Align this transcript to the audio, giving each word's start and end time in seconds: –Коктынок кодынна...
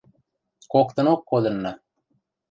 –Коктынок 0.71 1.21
кодынна... 1.29 1.71